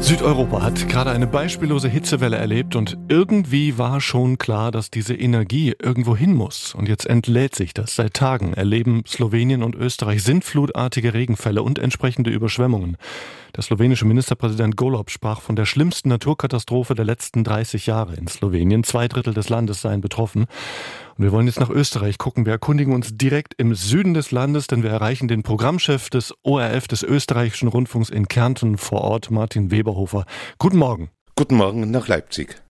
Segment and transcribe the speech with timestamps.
[0.00, 5.74] Südeuropa hat gerade eine beispiellose Hitzewelle erlebt und irgendwie war schon klar, dass diese Energie
[5.78, 6.74] irgendwo hin muss.
[6.74, 7.96] Und jetzt entlädt sich das.
[7.96, 12.96] Seit Tagen erleben Slowenien und Österreich sintflutartige Regenfälle und entsprechende Überschwemmungen.
[13.54, 18.84] Der slowenische Ministerpräsident Golob sprach von der schlimmsten Naturkatastrophe der letzten 30 Jahre in Slowenien.
[18.84, 20.46] Zwei Drittel des Landes seien betroffen.
[21.20, 22.46] Wir wollen jetzt nach Österreich gucken.
[22.46, 26.88] Wir erkundigen uns direkt im Süden des Landes, denn wir erreichen den Programmchef des ORF
[26.88, 30.24] des österreichischen Rundfunks in Kärnten vor Ort, Martin Weberhofer.
[30.56, 31.10] Guten Morgen.
[31.36, 32.62] Guten Morgen nach Leipzig.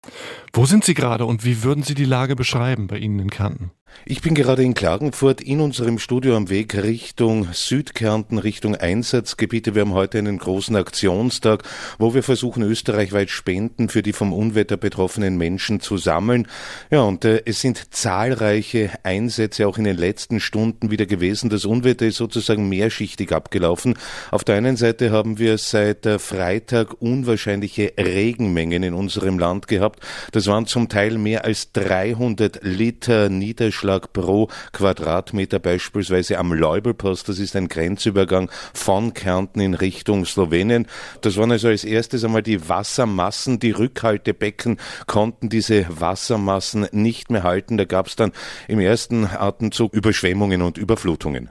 [0.51, 3.69] Wo sind Sie gerade und wie würden Sie die Lage beschreiben bei Ihnen in Kärnten?
[4.05, 9.75] Ich bin gerade in Klagenfurt in unserem Studio am Weg Richtung Südkärnten, Richtung Einsatzgebiete.
[9.75, 11.63] Wir haben heute einen großen Aktionstag,
[11.97, 16.47] wo wir versuchen, österreichweit Spenden für die vom Unwetter betroffenen Menschen zu sammeln.
[16.89, 21.49] Ja, und äh, es sind zahlreiche Einsätze auch in den letzten Stunden wieder gewesen.
[21.49, 23.95] Das Unwetter ist sozusagen mehrschichtig abgelaufen.
[24.31, 29.99] Auf der einen Seite haben wir seit äh, Freitag unwahrscheinliche Regenmengen in unserem Land gehabt.
[30.31, 37.29] Das waren zum Teil mehr als 300 Liter Niederschlag Niederschlag pro Quadratmeter beispielsweise am Leubelpost.
[37.29, 40.87] Das ist ein Grenzübergang von Kärnten in Richtung Slowenien.
[41.21, 43.59] Das waren also als erstes einmal die Wassermassen.
[43.59, 47.77] Die Rückhaltebecken konnten diese Wassermassen nicht mehr halten.
[47.77, 48.31] Da gab es dann
[48.67, 51.49] im ersten Atemzug Überschwemmungen und Überflutungen.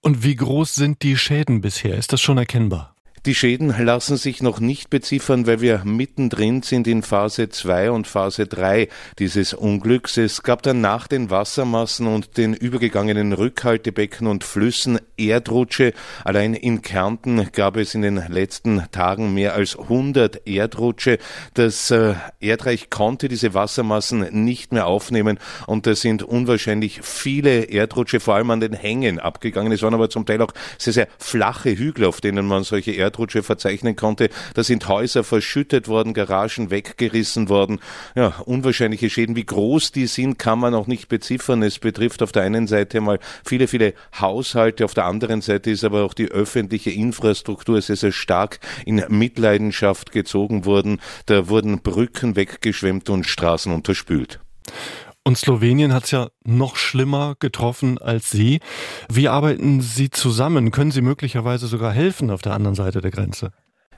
[0.00, 1.96] Und wie groß sind die Schäden bisher?
[1.96, 2.94] Ist das schon erkennbar?
[3.26, 8.06] Die Schäden lassen sich noch nicht beziffern, weil wir mittendrin sind in Phase 2 und
[8.06, 8.88] Phase 3
[9.18, 10.16] dieses Unglücks.
[10.16, 15.94] Es gab dann nach den Wassermassen und den übergegangenen Rückhaltebecken und Flüssen Erdrutsche.
[16.24, 21.18] Allein in Kärnten gab es in den letzten Tagen mehr als 100 Erdrutsche.
[21.54, 28.20] Das äh, Erdreich konnte diese Wassermassen nicht mehr aufnehmen und da sind unwahrscheinlich viele Erdrutsche
[28.20, 29.72] vor allem an den Hängen abgegangen.
[29.72, 33.07] Es waren aber zum Teil auch sehr, sehr flache Hügel, auf denen man solche Erdrutsche
[33.08, 34.28] Erdrutsche verzeichnen konnte.
[34.54, 37.80] Da sind Häuser verschüttet worden, Garagen weggerissen worden.
[38.14, 39.36] Ja, unwahrscheinliche Schäden.
[39.36, 41.62] Wie groß die sind, kann man auch nicht beziffern.
[41.62, 45.84] Es betrifft auf der einen Seite mal viele, viele Haushalte, auf der anderen Seite ist
[45.84, 51.00] aber auch die öffentliche Infrastruktur sehr, sehr stark in Mitleidenschaft gezogen worden.
[51.26, 54.40] Da wurden Brücken weggeschwemmt und Straßen unterspült.
[55.28, 58.60] Und Slowenien hat es ja noch schlimmer getroffen als Sie.
[59.12, 60.70] Wie arbeiten Sie zusammen?
[60.70, 63.52] Können Sie möglicherweise sogar helfen auf der anderen Seite der Grenze?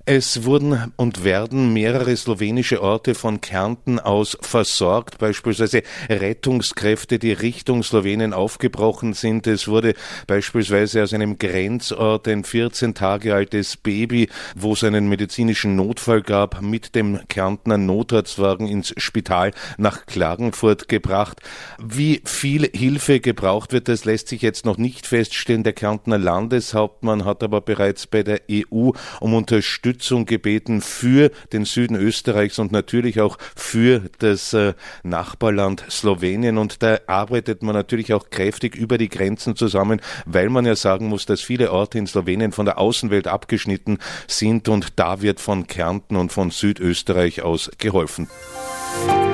[0.06, 7.82] Es wurden und werden mehrere slowenische Orte von Kärnten aus versorgt, beispielsweise Rettungskräfte, die Richtung
[7.82, 9.46] Slowenien aufgebrochen sind.
[9.46, 9.92] Es wurde
[10.26, 16.62] beispielsweise aus einem Grenzort ein 14 Tage altes Baby, wo es einen medizinischen Notfall gab,
[16.62, 21.40] mit dem Kärntner Notarztwagen ins Spital nach Klagenfurt gebracht.
[21.78, 25.62] Wie viel Hilfe gebraucht wird, das lässt sich jetzt noch nicht feststellen.
[25.62, 31.64] Der Kärntner Landeshauptmann hat aber bereits bei der EU um Unterstützung Unterstützung gebeten für den
[31.64, 36.58] Süden Österreichs und natürlich auch für das äh, Nachbarland Slowenien.
[36.58, 41.08] Und da arbeitet man natürlich auch kräftig über die Grenzen zusammen, weil man ja sagen
[41.08, 45.66] muss, dass viele Orte in Slowenien von der Außenwelt abgeschnitten sind und da wird von
[45.66, 48.28] Kärnten und von Südösterreich aus geholfen.
[49.06, 49.29] Musik